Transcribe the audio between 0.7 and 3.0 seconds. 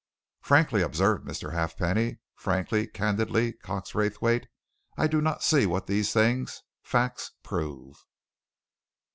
observed Mr. Halfpenny, "frankly,